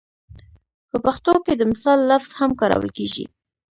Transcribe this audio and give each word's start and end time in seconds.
په 0.89 0.97
پښتو 1.05 1.33
کې 1.45 1.53
د 1.55 1.61
مثال 1.71 1.99
لفظ 2.11 2.29
هم 2.39 2.51
کارول 2.59 2.89
کېږي 2.97 3.25